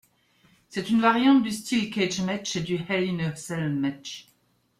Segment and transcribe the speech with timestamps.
[0.69, 4.29] C'est une variante du Steel Cage match et du Hell in a Cell match.